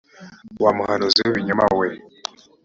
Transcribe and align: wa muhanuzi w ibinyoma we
wa 0.63 0.71
muhanuzi 0.77 1.19
w 1.21 1.27
ibinyoma 1.31 1.65
we 1.79 1.87